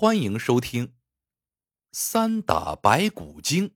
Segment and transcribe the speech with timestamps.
[0.00, 0.86] 欢迎收听
[1.90, 3.70] 《三打白骨精》。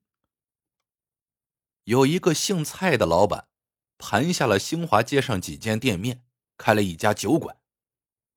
[1.83, 3.49] 有一个姓蔡的老板，
[3.99, 6.25] 盘下了兴华街上几间店面，
[6.57, 7.57] 开了一家酒馆。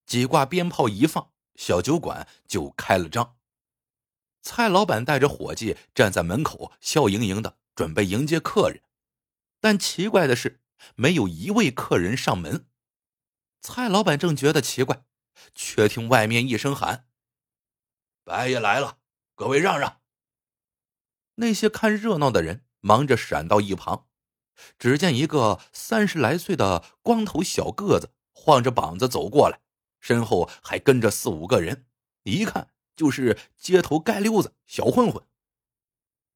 [0.08, 3.38] 几挂鞭炮一放，小酒馆就开了张。
[4.42, 8.82] 蔡老板带着伙计站在门口，笑盈盈的准备迎接客人。
[9.60, 10.64] 但奇怪的是，
[10.96, 12.68] 没有一位客人上门。
[13.62, 15.06] 蔡老板正觉得奇怪，
[15.54, 17.08] 却听外面一声喊
[18.26, 18.98] ：“白爷来了，
[19.36, 20.02] 各位让让！”
[21.36, 24.10] 那些看热闹的人忙着闪到一旁。
[24.80, 29.60] 只见一个三十来岁的光头小个子晃着膀子走过来，
[30.00, 31.86] 身后还跟着四五个人，
[32.24, 35.28] 一看就是街头街溜子、小混混。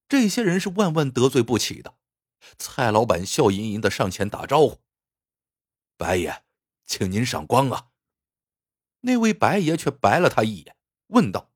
[0.09, 1.95] 这些人是万万得罪不起的。
[2.57, 4.81] 蔡老板笑吟吟的上前打招呼
[5.95, 6.43] ：“白爷，
[6.85, 7.87] 请您赏光啊！”
[9.01, 10.75] 那位白爷却白了他一眼，
[11.07, 11.53] 问道：“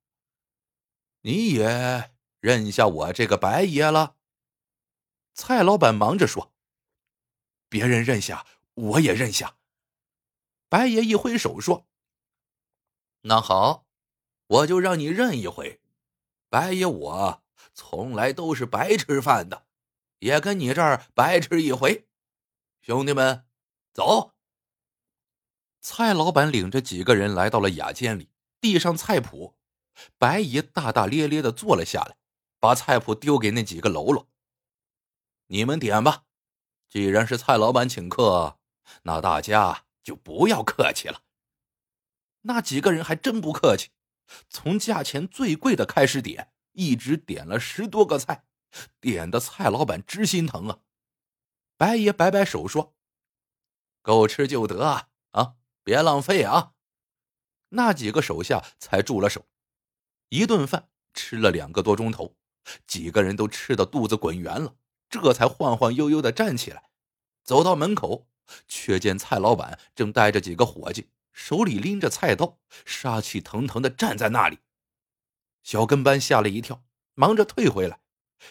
[1.23, 4.15] 你也认下我这个白爷了？”
[5.35, 6.53] 蔡老板忙着说
[7.67, 9.57] ：“别人认下，我也认下。”
[10.69, 11.87] 白爷一挥手说
[13.21, 13.85] ：“那好，
[14.47, 15.81] 我就让你认一回。
[16.47, 17.43] 白爷我
[17.73, 19.65] 从来都是白吃饭的。”
[20.23, 22.07] 也跟你这儿白吃一回，
[22.81, 23.45] 兄弟们，
[23.91, 24.31] 走。
[25.81, 28.29] 蔡老板领着几个人来到了雅间里，
[28.61, 29.57] 递上菜谱。
[30.17, 32.17] 白爷大大咧咧的坐了下来，
[32.59, 34.27] 把菜谱丢给那几个喽啰
[35.47, 36.23] ：“你们点吧。
[36.89, 38.59] 既然是蔡老板请客，
[39.03, 41.21] 那大家就不要客气了。”
[42.45, 43.91] 那几个人还真不客气，
[44.49, 48.45] 从价钱最贵的开始点，一直点了十多个菜。
[48.99, 50.79] 点的蔡老板直心疼啊！
[51.77, 52.95] 白爷摆摆手说
[54.01, 56.73] ：“够吃就得啊，啊，别浪费啊！”
[57.69, 59.45] 那几个手下才住了手。
[60.33, 62.35] 一顿饭吃了两个多钟头，
[62.87, 64.75] 几个人都吃的肚子滚圆了，
[65.07, 66.89] 这才晃晃悠悠的站起来，
[67.43, 68.27] 走到门口，
[68.67, 74.57] 却见蔡老板正带着几个伙计，手里拎着菜刀，杀气腾腾的站在那里。
[75.61, 77.99] 小跟班吓了一跳，忙着退回来。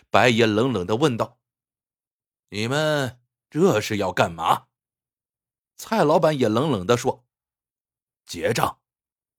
[0.08, 1.40] 白爷冷冷的问道
[2.50, 3.20] ：“你们
[3.50, 4.68] 这是要干嘛？”
[5.74, 7.26] 蔡老板也冷冷的说
[8.24, 8.78] ：“结账，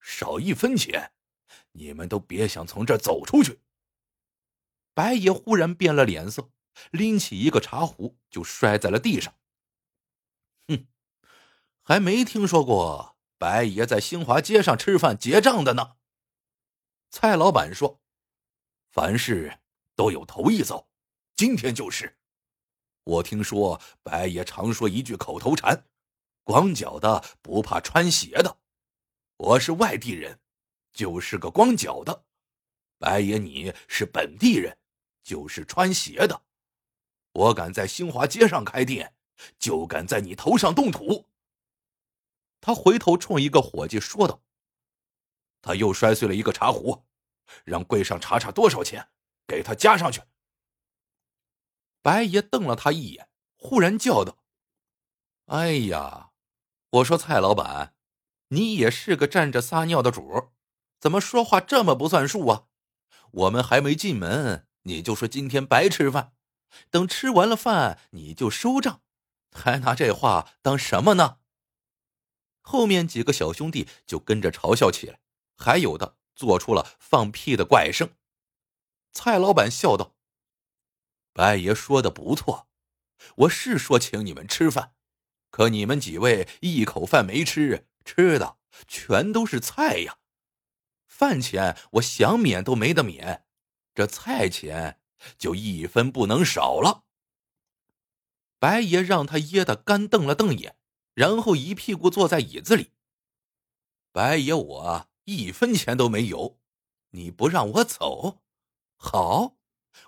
[0.01, 1.13] 少一分钱，
[1.73, 3.59] 你们都别想从这走出去。”
[4.95, 6.49] 白爷忽然变了脸色，
[6.91, 9.35] 拎起一个茶壶就摔在了地上。
[10.67, 10.87] 哼，
[11.83, 15.97] 还没听说过白爷在兴华街上吃饭结账的呢。
[17.11, 18.01] 蔡老板说
[18.89, 19.59] ：“凡事。”
[19.95, 20.89] 都有头一遭，
[21.35, 22.17] 今天就是。
[23.03, 25.85] 我听说白爷常说一句口头禅
[26.43, 28.57] ：“光脚的不怕穿鞋的。”
[29.37, 30.39] 我是外地人，
[30.93, 32.25] 就是个光脚的。
[32.97, 34.77] 白爷你是本地人，
[35.23, 36.43] 就是穿鞋的。
[37.33, 39.13] 我敢在新华街上开店，
[39.57, 41.27] 就敢在你头上动土。
[42.61, 44.41] 他回头冲一个伙计说道
[45.61, 47.03] ：“他又摔碎了一个茶壶，
[47.65, 49.09] 让柜上查查多少钱。”
[49.45, 50.21] 给他加上去。
[52.01, 53.27] 白爷瞪了他一眼，
[53.57, 54.37] 忽然叫道
[55.47, 56.31] ：“哎呀，
[56.89, 57.93] 我说蔡老板，
[58.47, 60.53] 你也是个站着撒尿的主，
[61.03, 62.67] 怎么说话这么不算数啊？
[63.31, 66.31] 我们还没进门，你就说今天白吃饭，
[66.89, 69.01] 等吃完了饭你就收账，
[69.51, 71.39] 还拿这话当什么呢？”
[72.63, 75.19] 后面几个小兄弟就跟着嘲笑起来，
[75.57, 78.11] 还有的做出了放屁的怪声。
[79.11, 80.15] 蔡老板笑道
[81.33, 82.69] ：“白爷说的不错，
[83.35, 84.93] 我是说请你们吃饭，
[85.49, 88.55] 可你们几位一口饭没吃，吃的
[88.87, 90.19] 全都是菜呀。
[91.23, 93.45] 饭钱我想免都没得免，
[93.95, 94.99] 这菜钱
[95.37, 97.05] 就一分不能少了。”
[98.59, 100.75] 白爷让他噎得干瞪了瞪眼，
[101.13, 102.91] 然后一屁股坐在椅子里。
[104.11, 106.59] 白爷，我一分钱都没有，
[107.11, 108.41] 你不让我走？
[108.97, 109.55] 好，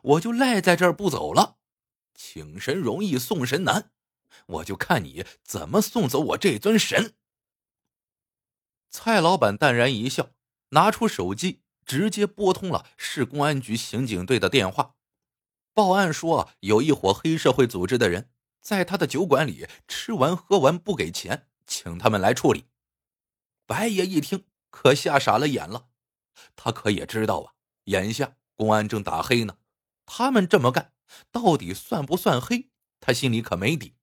[0.01, 1.59] 我就赖在这儿不走了。
[2.13, 3.91] 请神容易送神难，
[4.47, 7.15] 我就看你怎么送走我这尊神。
[8.89, 10.34] 蔡老板淡然一笑，
[10.75, 14.95] 拿出手机，直接拨通了市公安局刑警队的电话，
[15.73, 18.29] 报案说有一伙黑社会组织的人
[18.61, 22.65] 在他的酒馆里吃完喝完不给钱，请他们来处理。
[23.65, 25.87] 白爷一听，可吓傻了眼了，
[26.55, 27.53] 他可也知道啊，
[27.85, 28.35] 眼下。
[28.57, 29.57] 公安正打黑呢，
[30.05, 30.93] 他们这么干
[31.29, 32.69] 到底算不算黑？
[33.01, 33.95] 他心里可没底。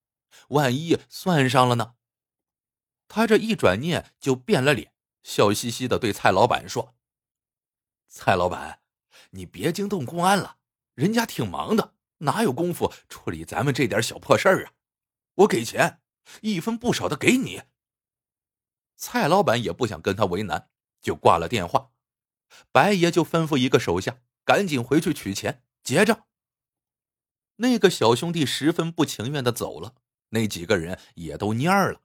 [0.49, 1.95] 万一算上了呢？
[3.09, 4.92] 他这一转念就变了脸，
[5.23, 6.95] 笑嘻嘻的对蔡老板说
[8.09, 8.81] ：“蔡老板，
[9.31, 10.59] 你别惊动公安了，
[10.95, 14.73] 人家挺忙的，哪有功夫处理咱们这点小破事儿啊？
[15.35, 16.03] 我给钱，
[16.43, 17.63] 一分不少的给你。
[18.97, 20.69] 蔡老板也不想跟他为难，
[21.01, 21.91] 就挂了电话。
[22.71, 26.27] 白爷就吩咐一个手下赶紧回去取钱结账。
[27.57, 29.95] 那个小兄弟十分不情愿的走了，
[30.29, 32.03] 那几个人也都蔫了。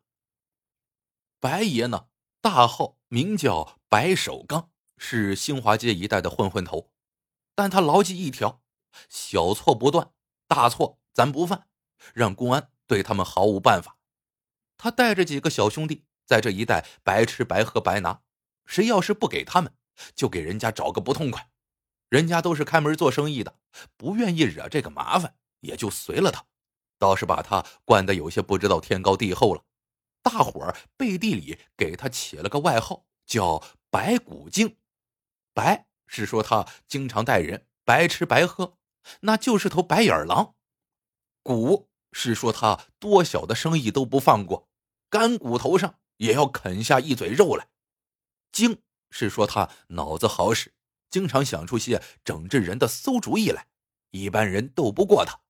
[1.39, 2.07] 白爷呢，
[2.41, 6.91] 大号名叫白守刚，是新华街一带的混混头，
[7.55, 8.61] 但他牢记一条：
[9.09, 10.11] 小错不断，
[10.47, 11.67] 大错咱不犯，
[12.13, 13.97] 让公安对他们毫无办法。
[14.77, 16.05] 他带着几个小兄弟。
[16.27, 18.21] 在这一带白吃白喝白拿，
[18.65, 19.73] 谁要是不给他们，
[20.13, 21.49] 就给人家找个不痛快。
[22.09, 23.55] 人家都是开门做生意的，
[23.95, 26.43] 不愿意惹这个麻烦，也就随了他。
[26.99, 29.63] 倒是把他惯得有些不知道天高地厚了。
[30.27, 34.77] 大伙儿背地里给他起了个外号，叫“白骨精”。
[35.55, 38.77] 白是说他经常带人白吃白喝，
[39.21, 40.55] 那就是头白眼狼；
[41.41, 44.67] 骨是说他多小的生意都不放过，
[45.09, 45.99] 干骨头上。
[46.17, 47.67] 也要啃下一嘴肉来。
[48.51, 48.81] 精
[49.11, 50.73] 是说他脑子好使，
[51.11, 53.67] 经常想出些整治人的馊主意来，
[54.09, 55.41] 一般人斗不过他。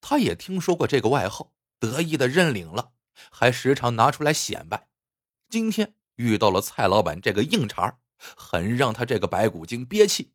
[0.00, 2.92] 他也听说过这个外号，得意的认领了，
[3.30, 4.88] 还时常拿出来显摆。
[5.48, 8.00] 今天遇到了蔡老板这个硬茬
[8.36, 10.32] 很让他这个白骨精憋气。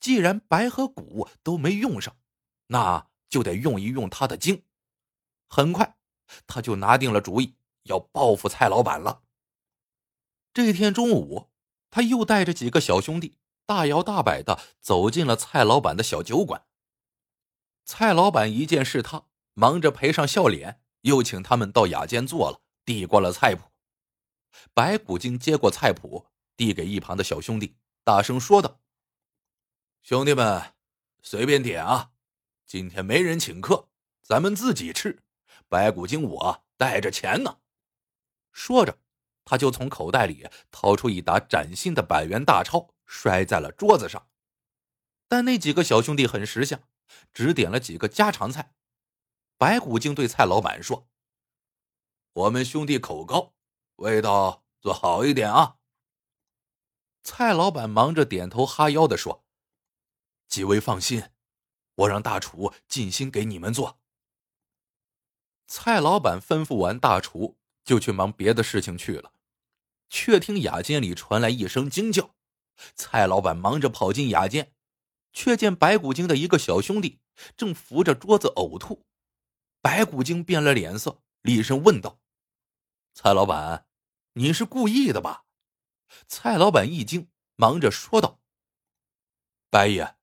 [0.00, 2.16] 既然白和骨都没用上，
[2.68, 4.64] 那就得用一用他的精。
[5.48, 5.96] 很快，
[6.46, 7.56] 他就拿定了主意。
[7.84, 9.22] 要报复蔡老板了。
[10.52, 11.48] 这天中午，
[11.90, 16.66] 他又带着几个小兄弟，大摇大摆的走进了蔡老板的小酒馆。
[17.86, 23.70] 蔡老板一见是他，忙着赔上笑脸，又请他们到雅间坐了，递过了菜谱。
[24.72, 26.26] 白骨精接过菜谱，
[26.56, 28.80] 递给一旁的小兄弟，大声说道
[30.02, 30.74] ：“兄弟们，
[31.22, 32.12] 随便点啊！
[32.66, 33.88] 今天没人请客，
[34.22, 35.22] 咱们自己吃。
[35.68, 37.58] 白骨精，我带着钱呢。”
[38.52, 38.98] 说着，
[39.44, 44.28] 他就从口袋里掏出一沓崭新的百元大钞，摔在了桌子上。
[45.28, 46.82] 但那几个小兄弟很识相，
[47.32, 48.74] 只点了几个家常菜。
[49.58, 51.06] 白骨精对蔡老板说
[52.32, 53.52] ：“我们兄弟口高，
[53.96, 55.76] 味道做好一点啊。”
[57.22, 59.44] 蔡老板忙着点头哈腰的说
[60.48, 61.24] ：“几位放心，
[61.96, 64.00] 我让大厨尽心给你们做。”
[65.68, 67.58] 蔡老板吩咐完大厨。
[67.84, 69.32] 就去忙别的事情去了，
[70.10, 72.34] 却听雅间里传来一声惊叫。
[72.94, 74.74] 蔡老板忙着跑进雅间，
[75.32, 77.20] 却见白骨精的一个小兄弟
[77.56, 79.06] 正扶着桌子呕吐。
[79.80, 82.20] 白骨精变了脸色，厉声问道
[83.14, 83.86] ：“蔡老板，
[84.34, 85.44] 你是故意的吧？”
[86.26, 88.40] 蔡老板一惊，忙着说道
[89.70, 90.16] ：“白爷，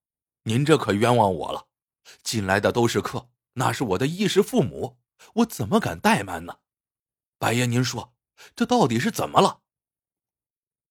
[0.43, 1.67] 您这可冤枉我了。
[2.23, 4.97] 进来的都是客，那是我的衣食父母，
[5.35, 6.59] 我怎么敢怠慢呢？”
[7.37, 8.15] 白爷，您说
[8.55, 9.61] 这到底是怎么了？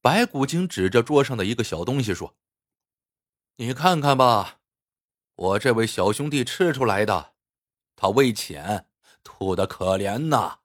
[0.00, 2.36] 白骨精指着桌上的一个小东西说
[3.56, 4.60] ：“你看看吧，
[5.34, 7.33] 我这位小兄弟吃出来的，
[7.96, 8.88] 他胃浅，
[9.22, 10.60] 吐的可怜呐。”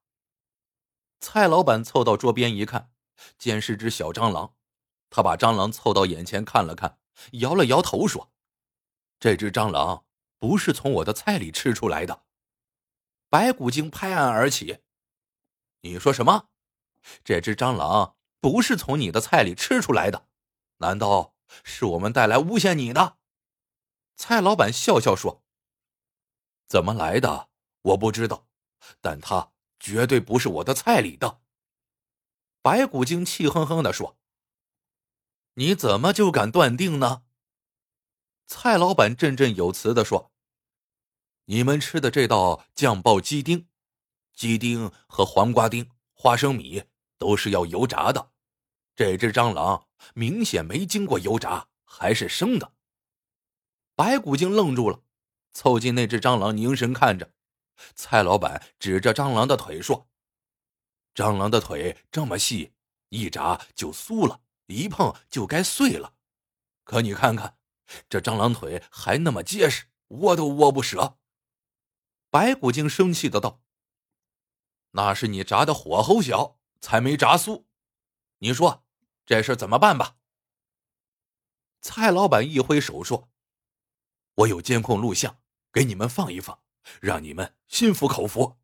[1.21, 2.91] 蔡老板凑到桌边一看，
[3.37, 4.55] 见是只小蟑螂，
[5.09, 6.99] 他把蟑螂凑到眼前看了看，
[7.33, 8.31] 摇了摇头说
[9.19, 10.05] ：“这只蟑螂
[10.37, 12.23] 不是从我的菜里吃出来的。”
[13.29, 14.79] 白骨精拍案而起。
[15.81, 16.49] 你说什么？
[17.23, 20.27] 这只蟑螂不是从你的菜里吃出来的？
[20.77, 23.17] 难道是我们带来诬陷你的？
[24.15, 25.43] 蔡老板笑笑说
[26.69, 27.49] ：“怎么来的
[27.81, 28.47] 我不知道，
[29.01, 31.41] 但它绝对不是我的菜里的。”
[32.63, 34.17] 白骨精气哼哼的说
[35.55, 37.23] ：“你怎么就敢断定呢？”
[38.47, 40.31] 蔡老板振振有词的说
[41.45, 43.67] ：“你们吃的这道酱爆鸡丁。”
[44.33, 46.83] 鸡丁和黄瓜丁、花生米
[47.17, 48.31] 都是要油炸的，
[48.95, 52.73] 这只蟑螂明显没经过油炸，还是生的。
[53.95, 55.01] 白骨精愣住了，
[55.59, 57.33] 凑近那只蟑螂凝神看着。
[57.93, 60.07] 蔡老板指着蟑螂的腿说
[61.13, 62.71] ：“蟑螂的腿这么细，
[63.09, 66.13] 一炸就酥了，一碰就该碎了。
[66.85, 67.57] 可你看看，
[68.07, 71.17] 这蟑螂腿还那么结实，握都握不折。”
[72.31, 73.61] 白骨精生气的道。
[74.91, 77.65] 那是你炸的火候小，才没炸酥。
[78.37, 78.85] 你说
[79.25, 80.15] 这事怎么办吧？
[81.81, 83.29] 蔡老板一挥手说
[84.35, 86.59] ：“我有监控录像，给你们放一放，
[87.01, 88.57] 让你们心服口服。”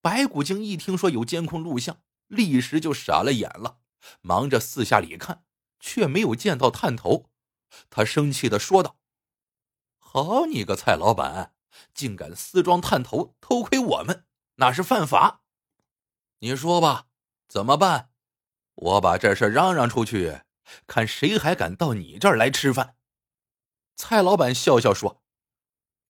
[0.00, 3.78] 白骨精一听说有监控录像，立时就傻了眼了，
[4.20, 5.44] 忙着四下里看，
[5.80, 7.30] 却没有见到探头。
[7.88, 8.98] 他生气的说道
[9.98, 11.54] ：“好你个蔡老板，
[11.94, 15.40] 竟敢私装探头偷窥我们，那是犯法！
[16.40, 17.08] 你说吧，
[17.48, 18.10] 怎么办？
[18.74, 20.42] 我把这事嚷嚷出去，
[20.86, 22.96] 看谁还敢到你这儿来吃饭。”
[23.96, 25.23] 蔡老板笑笑说：“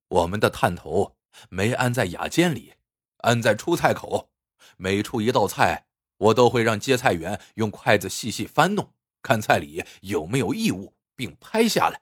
[0.08, 1.16] 我们的探头
[1.48, 2.74] 没安在雅间里，
[3.18, 4.30] 安在出菜口。
[4.76, 8.92] 每出一道菜，我都会让接菜员用筷子细细翻弄，
[9.22, 12.00] 看菜里有没有异物。”并拍下来，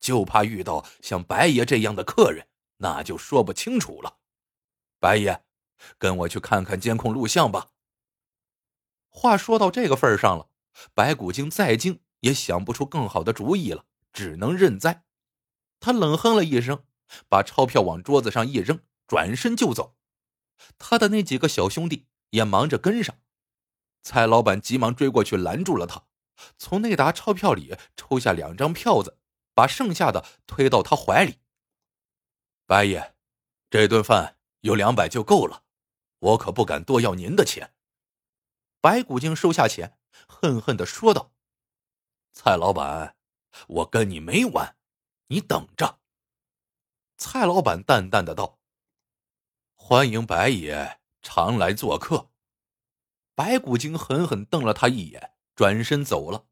[0.00, 4.16] 就怕遇到像白爷这样的客人，那就说不清楚了。
[4.98, 5.44] 白爷，
[5.98, 7.68] 跟我去看看监控录像吧。
[9.08, 10.48] 话说到这个份上了，
[10.94, 15.04] 白骨精再精也想不出更好的主意了，只能认栽。
[15.78, 16.82] 他冷哼了一声，
[17.28, 19.96] 把钞票往桌子上一扔，转身就走。
[20.78, 23.16] 他的那几个小兄弟也忙着跟上。
[24.02, 26.04] 蔡老板急忙追过去拦住了他。
[26.56, 29.18] 从那沓钞票里抽下两张票子，
[29.52, 31.38] 把剩下的推到他怀里。
[32.66, 33.14] 白爷，
[33.68, 35.64] 这顿饭有两百就够了，
[36.18, 37.74] 我可不敢多要您的钱。
[38.80, 41.34] 白骨精收下钱，恨恨的说道
[42.32, 43.16] ：“蔡老板，
[43.68, 44.76] 我跟你没完，
[45.26, 45.99] 你等着。”
[47.20, 48.58] 蔡老板淡淡的道
[49.76, 52.30] ：“欢迎白爷常来做客。”
[53.36, 55.34] 白骨精狠狠瞪了他一眼。
[55.60, 56.46] 转身走了。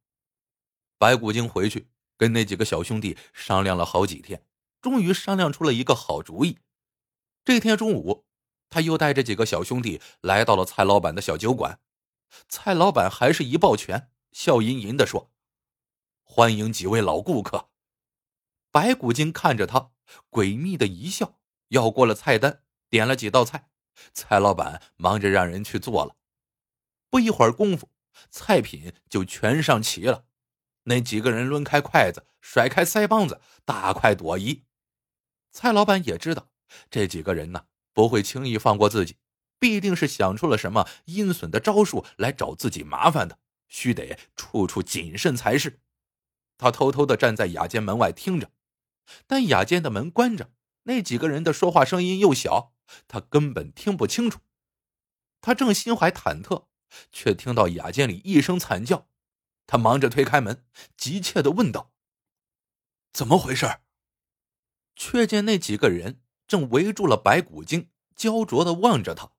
[0.98, 4.44] 白骨精回去跟那几个小兄弟商量了好几天，
[4.82, 6.58] 终于商量出了一个好主意。
[7.42, 8.26] 这天中午，
[8.68, 11.80] 他又带着几个小兄弟来到了蔡老板的小酒馆。
[12.50, 15.30] 蔡老板还是一抱拳，笑吟吟的说
[16.22, 17.70] ：“欢迎几位老顾客。”
[18.70, 19.92] 白骨精看着他，
[20.30, 21.38] 诡秘的一笑，
[21.68, 23.68] 要过了菜单，点了几道菜。
[24.12, 26.16] 蔡老板忙着让人去做了。
[27.10, 27.90] 不一会儿功夫。
[28.30, 30.24] 菜品就全上齐了，
[30.84, 34.64] 那几个人抡开筷子，甩开腮帮子，大快朵颐。
[35.52, 36.48] 蔡老板也知道
[36.90, 39.18] 这几个人呢不会轻易放过自己，
[39.60, 43.38] 必定是想出了什么阴损的招数来找自己麻烦的，
[43.68, 45.80] 须得处处谨慎才是。
[46.56, 48.50] 他偷偷的站在雅间门外听着，
[49.26, 50.50] 但雅间的门关着，
[50.84, 52.74] 那几个人的说话声音又小，
[53.06, 54.40] 他根本听不清楚。
[55.40, 56.68] 他正心怀忐忑。
[57.12, 59.08] 却听到雅间里一声惨叫，
[59.66, 60.64] 他忙着推开门，
[60.96, 61.92] 急切的问道
[63.12, 63.80] ：“怎么回事？”
[64.96, 69.32] 却见那几个人正围住了白骨精，焦灼的望着他。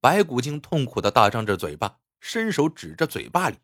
[0.00, 3.58] 白骨精痛苦的大张着嘴巴，伸手指着嘴巴里，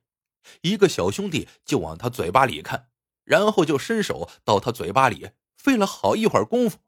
[0.61, 2.91] 一个小兄弟就往他嘴巴里看，
[3.27, 6.79] 然后就伸手到他嘴巴里，费了好一会儿功夫，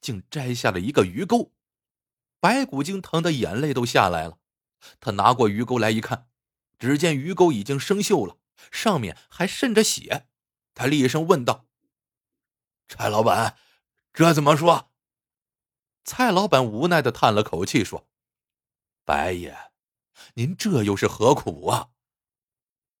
[0.00, 1.52] 竟摘下了一个鱼钩。
[2.38, 4.38] 白骨精疼得眼泪都下来了。
[5.00, 6.28] 他拿过鱼钩来一看，
[6.78, 8.38] 只见鱼钩已经生锈了，
[8.70, 10.28] 上面还渗着血。
[10.72, 11.66] 他厉声问道
[12.86, 13.58] ：“蔡老板，
[14.12, 14.92] 这怎么说？”
[16.04, 18.08] 蔡老板无奈的叹了口气说
[19.04, 19.72] ：“白爷，
[20.34, 21.90] 您这又是何苦啊？”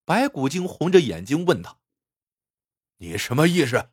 [0.04, 1.78] 白骨精红着眼睛问他
[2.98, 3.90] ：“你什么意思？”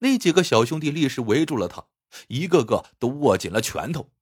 [0.00, 1.86] 那几个小兄弟立时围住了他，
[2.28, 4.12] 一个个都握紧了拳头。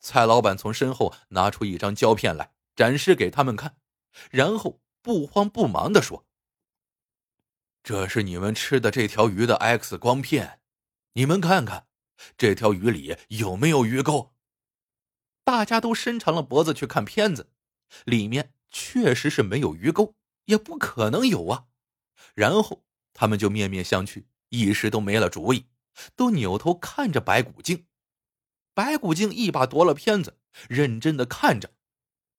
[0.00, 3.78] 蔡老板从身后拿出一张胶片来，展示给他们看，
[4.30, 6.26] 然后不慌不忙的说
[7.82, 10.60] ：“这是你们吃的这条鱼的 X 光片，
[11.14, 11.86] 你们看看，
[12.36, 14.34] 这条鱼里有没有鱼钩？”
[15.42, 17.50] 大家都伸长了脖子去看片子，
[18.04, 21.66] 里面确实是没有鱼钩，也不可能有啊。
[22.34, 22.84] 然后
[23.14, 25.68] 他们就面面相觑，一时都没了主意，
[26.14, 27.86] 都扭头看着白骨精。
[28.74, 31.72] 白骨精一把夺了片子，认真的看着，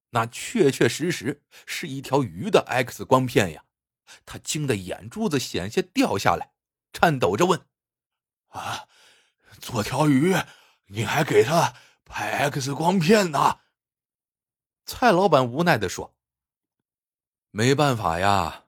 [0.09, 3.63] 那确确实实是一条鱼的 X 光片呀！
[4.25, 6.51] 他惊得眼珠子险些掉下来，
[6.93, 7.65] 颤抖着问
[8.49, 8.87] ：“啊，
[9.59, 10.35] 做条鱼，
[10.87, 13.61] 你还给他拍 X 光片呢？”
[14.85, 16.15] 蔡老板无奈的说
[17.49, 18.64] ：“没办法呀，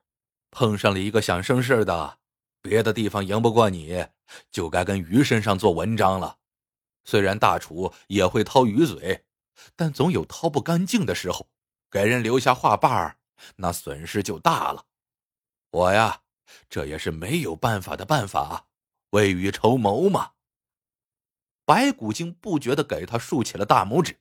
[0.51, 2.19] 碰上了一个想生事的，
[2.61, 4.07] 别的地方赢不过你，
[4.51, 6.37] 就该跟鱼身上做文章了。”
[7.05, 9.23] 虽然大厨也会掏鱼嘴，
[9.77, 11.47] 但总有掏不干净的时候，
[11.89, 13.17] 给人留下话瓣儿，
[13.55, 14.85] 那损失就大了。
[15.71, 16.23] 我呀，
[16.69, 18.67] 这也是没有办法的办法，
[19.11, 20.31] 未雨绸缪嘛。
[21.63, 24.19] 白骨精不觉的给他竖起了大拇指。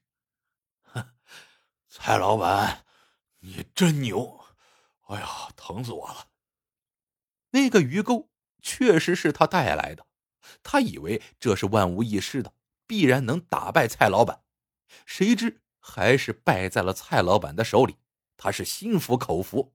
[0.82, 1.08] 哼，
[1.90, 2.84] 蔡老板，
[3.40, 4.45] 你真牛！
[5.06, 6.28] 哎呀，疼死我了。
[7.50, 10.06] 那个鱼钩确实是他带来的，
[10.62, 12.52] 他以为这是万无一失的。
[12.88, 14.44] 必然能打败蔡老板，
[15.06, 17.96] 谁知还是败在了蔡老板的手里。
[18.36, 19.74] 他是心服口服。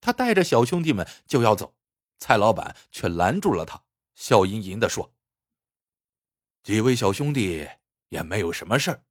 [0.00, 1.76] 他带着小兄弟们就要走，
[2.18, 3.84] 蔡老板却拦住了他，
[4.14, 5.14] 笑吟吟的说
[6.64, 7.68] ：“几位小兄弟
[8.08, 9.04] 也没有什么事儿，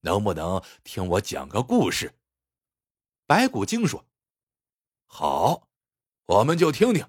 [0.00, 2.18] 能不能听我讲个故事？”
[3.26, 4.06] 白骨精说
[5.06, 5.68] ：“好，
[6.26, 7.08] 我们就听听。”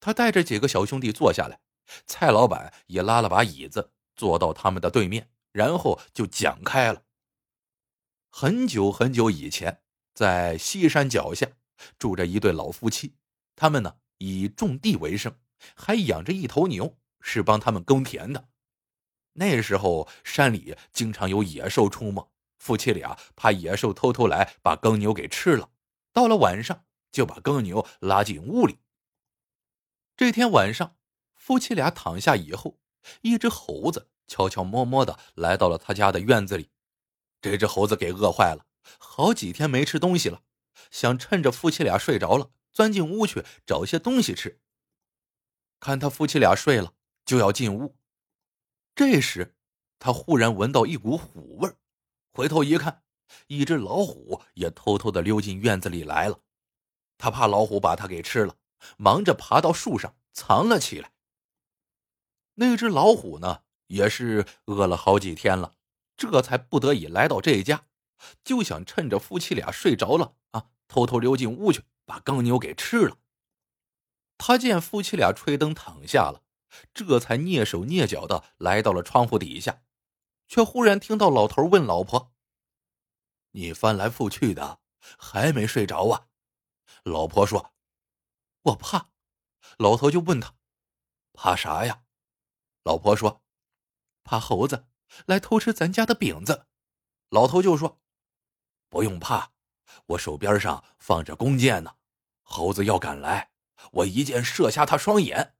[0.00, 1.60] 他带着几个小兄弟坐下来，
[2.06, 7.02] 蔡老板也拉了把椅子坐到他们的对面，然后就讲开了。
[8.30, 9.82] 很久很久以前，
[10.14, 11.46] 在西山脚下
[11.98, 13.16] 住着一对老夫妻，
[13.56, 15.36] 他们呢以种地为生，
[15.74, 18.48] 还养着一头牛，是帮他们耕田的。
[19.34, 25.70] 那时候山里经常有野兽出没，夫妻俩怕野兽偷偷来把耕牛给吃了，
[26.12, 28.78] 到了晚上就把耕牛拉进屋里。
[30.16, 30.96] 这天晚上，
[31.34, 32.78] 夫妻俩躺下以后，
[33.22, 36.70] 一只猴子悄悄摸摸的来到了他家的院子里。
[37.40, 38.66] 这只猴子给饿坏了，
[38.98, 40.42] 好几天没吃东西了，
[40.90, 44.60] 想趁着夫妻俩睡着了，钻进屋去找些东西吃。
[45.78, 46.92] 看他夫妻俩睡了，
[47.24, 47.96] 就要进屋。
[48.94, 49.56] 这时，
[49.98, 51.72] 他忽然闻到一股虎味
[52.30, 53.02] 回头一看，
[53.46, 56.42] 一只老虎也偷偷的溜进院子里来了。
[57.20, 58.56] 他怕老虎把他给吃了，
[58.96, 61.12] 忙着爬到树上藏了起来。
[62.54, 65.74] 那只老虎呢，也是饿了好几天了。
[66.16, 67.84] 这才不得已来到这一家，
[68.42, 73.18] 就想趁着夫妻俩睡着了啊，偷偷溜进屋去把耕牛给吃了。
[74.38, 76.42] 他见夫妻俩吹灯躺下了，
[76.94, 79.82] 这才蹑手蹑脚的来到了窗户底下，
[80.48, 82.32] 却忽然听到老头问老婆
[83.52, 84.80] ：“你翻来覆去的，
[85.18, 86.28] 还没睡着啊？”
[87.04, 87.72] 老婆说
[88.62, 89.10] ：“我怕。”
[89.78, 90.54] 老头就问他
[91.32, 92.04] ：“怕啥呀？”
[92.84, 93.42] 老婆说
[94.24, 94.86] ：“怕猴子。”
[95.26, 96.68] 来偷吃咱家的饼子，
[97.30, 98.00] 老头就说
[98.88, 99.50] ：“不用怕，
[100.06, 101.96] 我手边上放着弓箭呢。
[102.42, 103.50] 猴子要敢来，
[103.90, 105.56] 我一箭射瞎他双眼。”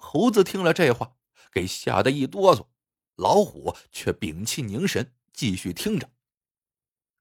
[0.00, 1.18] 猴子听了这话，
[1.52, 2.68] 给吓得一哆嗦，
[3.16, 6.10] 老虎却屏气凝神，继续听着。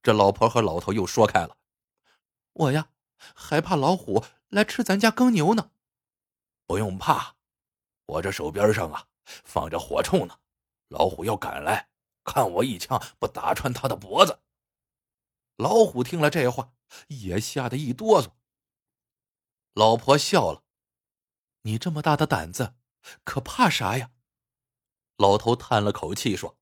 [0.02, 1.58] 这老婆和老头又说开了
[2.54, 2.91] ：“我呀，
[3.36, 5.72] 还怕老虎来吃咱家耕牛呢。
[6.66, 7.36] 不用怕，
[8.06, 10.40] 我这手边上啊放着火铳呢。”
[10.90, 11.90] 老虎要赶来，
[12.26, 14.40] 看我一枪不打穿他的脖子。
[15.56, 16.74] 老虎听了这话，
[17.08, 18.32] 也吓得一哆嗦。
[19.74, 20.64] 老婆笑了
[21.64, 22.76] ：“你这么大的胆子，
[23.24, 24.12] 可怕啥呀？”
[25.16, 26.58] 老头叹了口气说：“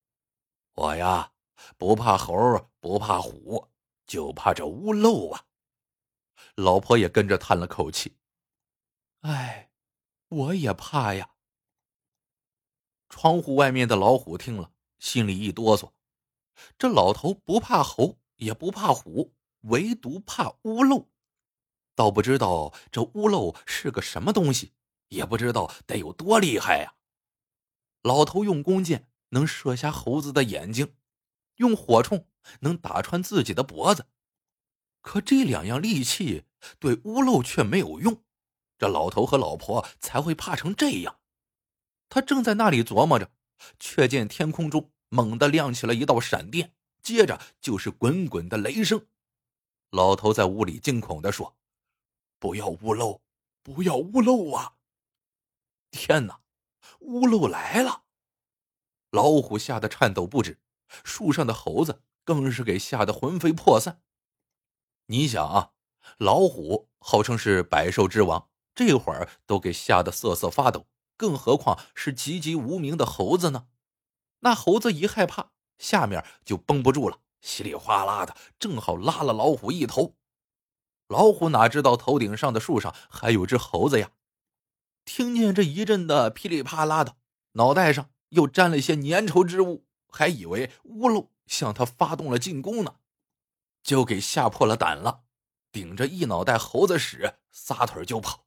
[0.75, 1.31] 我呀，
[1.77, 3.69] 不怕猴，不怕虎，
[4.05, 5.45] 就怕这屋漏啊。”
[6.55, 8.17] 老婆也跟着叹了口气
[9.21, 9.71] ：“哎，
[10.27, 11.31] 我也怕呀。”
[13.09, 15.91] 窗户外面的老虎听了，心里一哆嗦。
[16.77, 21.09] 这老头不怕猴，也不怕虎，唯独怕屋漏。
[21.95, 24.73] 倒不知道这屋漏是个什么东西，
[25.07, 26.95] 也不知道得有多厉害呀。
[28.03, 30.95] 老头用弓箭能射瞎猴子的眼睛，
[31.55, 32.25] 用火铳
[32.61, 34.05] 能打穿自己的脖子，
[35.01, 36.45] 可这两样利器
[36.79, 38.23] 对屋漏却没有用。
[38.77, 41.19] 这老头和老婆才会怕成这样。
[42.07, 43.31] 他正在那里琢磨着，
[43.77, 49.05] 却见天空中猛地亮起了一道闪电，接着就是滚滚的雷声。
[49.89, 51.57] 老头在屋里惊恐的说
[52.39, 53.21] ：“不要屋漏，
[53.63, 54.75] 不要屋漏啊！”
[55.91, 56.41] 天哪，
[56.99, 58.03] 屋漏来了！
[59.11, 60.59] 老虎吓得颤抖不止，
[61.03, 64.01] 树上的猴子更是给吓得魂飞魄散。
[65.11, 65.71] 你想啊，
[66.19, 70.85] 老虎号称是百兽之王，这会儿都给吓得瑟瑟发抖。
[71.17, 73.65] 更何况是籍籍无名的猴子呢？
[74.41, 80.15] 那猴子一害怕，下面就绷不住了，稀里哗啦的，正好拉了老虎一头。
[81.07, 84.11] 老虎哪知道头顶上的树上还有只猴子呀？
[85.05, 87.15] 听见这一阵的噼里啪啦的，
[87.53, 92.97] 脑袋上又沾了些粘稠之物，还以为屋漏向他发动了进攻呢，
[93.89, 95.23] 就给吓破了胆了，
[95.71, 98.45] 顶着一脑袋猴子屎，撒腿就跑。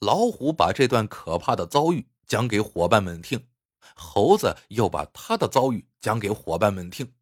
[0.00, 3.46] 老虎把这段可怕的遭遇讲给伙伴们听，
[3.94, 7.12] 猴子又把他的遭遇讲给伙伴们听，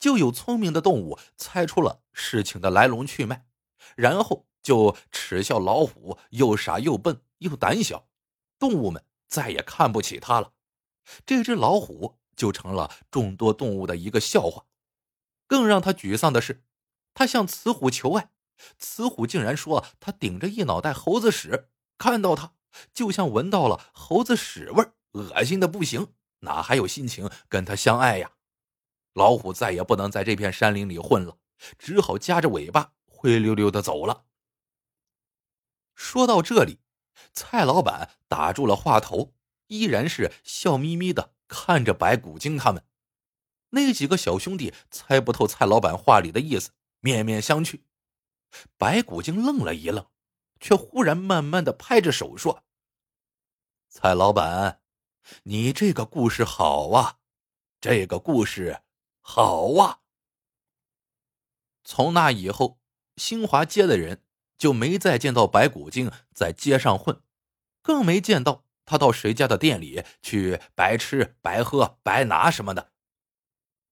[0.00, 3.46] 就有聪明的动物猜出了事情的来龙去脉，
[3.94, 8.08] 然后就耻笑老虎又傻又笨又胆小，
[8.58, 10.50] 动物们再也看不起他了。
[11.24, 14.64] 这只老虎就成了众多动物的一个笑话。
[15.46, 16.64] 更让他沮丧的是，
[17.12, 18.30] 他向雌虎求爱，
[18.78, 21.68] 雌虎竟然说他顶着一脑袋猴子屎。
[21.96, 22.54] 看到他，
[22.92, 28.32] 就像闻到了猴子屎味恶心的不行，哪还有心情跟他相爱呀？
[29.12, 31.38] 老虎再也不能在这片山林里混了，
[31.78, 34.24] 只好夹着尾巴灰溜溜的走了。
[35.94, 36.80] 说到这里，
[37.32, 39.34] 蔡老板打住了话头，
[39.68, 42.84] 依然是笑眯眯的看着白骨精他们。
[43.74, 47.80] 那几个小兄弟猜不透蔡老板话里的意思，面面相觑。
[48.78, 50.06] 白骨精愣了一愣，
[50.60, 52.62] 却忽然慢慢的拍着手说
[53.90, 54.80] ：“蔡老板，
[55.42, 57.18] 你这个故事好啊，
[57.80, 58.82] 这个故事
[59.20, 59.98] 好啊。”
[61.82, 62.78] 从那以后，
[63.16, 64.22] 新华街的人
[64.56, 67.20] 就没再见到白骨精在街上混，
[67.82, 72.93] 更没见到他到谁家的店里去白吃白喝白拿什么的。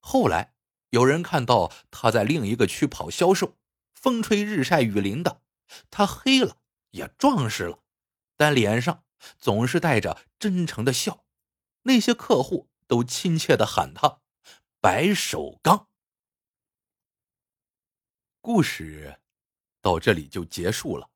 [0.05, 0.53] 后来
[0.91, 3.57] 有人看到他在另一个区跑销售，
[3.95, 5.41] 风吹日晒雨淋的，
[5.91, 6.59] 他黑了
[6.91, 7.79] 也壮实了，
[8.37, 9.05] 但脸上
[9.39, 11.25] 总是带着真诚的笑。
[11.85, 14.19] 那些客户都亲切的喊他
[14.83, 15.89] “白首刚”。
[18.43, 19.21] 故事
[19.81, 21.11] 到这里就结束了。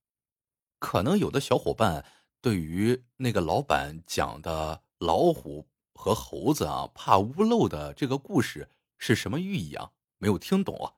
[0.79, 2.07] 可能有的小伙伴
[2.40, 8.70] 对于那个老板讲的老虎和猴子啊怕屋漏的这个故事。
[8.99, 9.93] 是什么寓意啊？
[10.19, 10.95] 没有听懂啊，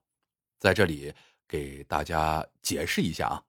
[0.58, 1.12] 在这里
[1.46, 3.44] 给大家解释一下啊。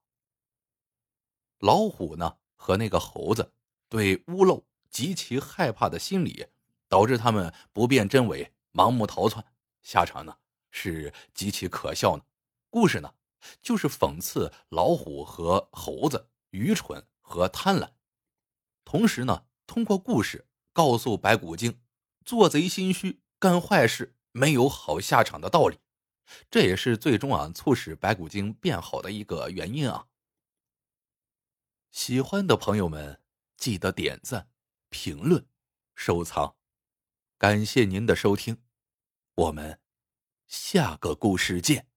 [1.60, 3.54] 老虎呢和那个猴子
[3.88, 6.48] 对屋漏极其害怕的心理，
[6.88, 9.46] 导致他们不辨真伪，盲目逃窜，
[9.84, 10.38] 下场呢
[10.72, 12.24] 是极其可笑呢。
[12.70, 13.14] 故事呢
[13.62, 17.92] 就是讽刺老虎和猴子愚蠢和贪婪，
[18.84, 21.80] 同时呢通过故事告诉白骨精，
[22.26, 24.16] 做贼心虚，干坏事。
[24.32, 25.80] 没有好下场的道理，
[26.50, 30.08] 这也是最终啊促使白骨精变好的一个原因啊。
[31.92, 33.22] 喜欢的朋友们
[33.58, 34.50] 记得点赞、
[34.90, 35.46] 评论、
[35.96, 36.56] 收藏，
[37.38, 38.62] 感谢您的收听，
[39.36, 39.82] 我们
[40.48, 41.89] 下个故事见。